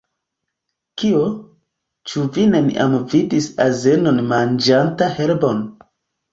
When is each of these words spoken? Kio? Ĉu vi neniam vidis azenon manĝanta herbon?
Kio? 1.01 1.19
Ĉu 2.13 2.25
vi 2.39 2.47
neniam 2.55 2.97
vidis 3.13 3.53
azenon 3.69 4.25
manĝanta 4.35 5.15
herbon? 5.23 5.65